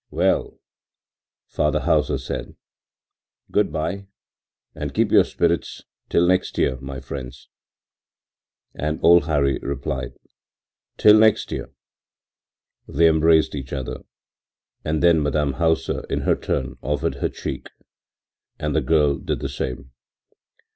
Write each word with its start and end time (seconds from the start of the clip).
“Well,” 0.09 0.57
father 1.45 1.81
Hauser 1.81 2.17
said, 2.17 2.55
“good 3.51 3.71
by, 3.71 4.07
and 4.73 4.95
keep 4.95 5.09
up 5.09 5.11
your 5.11 5.23
spirits 5.23 5.83
till 6.09 6.25
next 6.27 6.57
year, 6.57 6.77
my 6.79 6.99
friends,” 6.99 7.49
and 8.73 8.99
old 9.03 9.25
Hari 9.25 9.59
replied: 9.59 10.13
“Till 10.97 11.19
next 11.19 11.51
year.” 11.51 11.69
They 12.87 13.07
embraced 13.07 13.53
each 13.53 13.71
other 13.73 13.97
and 14.83 15.03
then 15.03 15.21
Madame 15.21 15.53
Hauser 15.53 16.03
in 16.09 16.21
her 16.21 16.35
turn 16.35 16.77
offered 16.81 17.17
her 17.21 17.29
cheek, 17.29 17.69
and 18.57 18.75
the 18.75 18.81
girl 18.81 19.17
did 19.19 19.37
the 19.39 19.49
same. 19.49 19.91